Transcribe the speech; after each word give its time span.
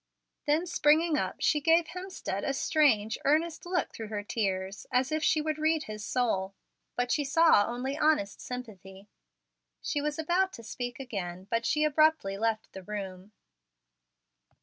Then, 0.47 0.65
springing 0.65 1.15
up, 1.15 1.35
she 1.41 1.61
gave 1.61 1.89
Hemstead 1.89 2.43
a 2.43 2.55
strange, 2.55 3.19
earnest 3.23 3.67
look 3.67 3.93
through 3.93 4.07
her 4.07 4.23
tears, 4.23 4.87
as 4.91 5.11
if 5.11 5.23
she 5.23 5.41
would 5.41 5.59
read 5.59 5.83
his 5.83 6.03
soul. 6.03 6.55
But 6.95 7.11
she 7.11 7.23
saw 7.23 7.65
only 7.67 7.95
honest 7.95 8.41
sympathy. 8.41 9.09
He 9.79 10.01
was 10.01 10.17
about 10.17 10.53
to 10.53 10.63
speak 10.63 10.99
again, 10.99 11.45
but 11.51 11.67
she 11.67 11.83
abruptly 11.83 12.35
left 12.35 12.73
the 12.73 12.81
room. 12.81 13.31